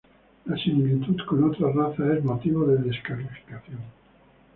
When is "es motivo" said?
2.17-2.65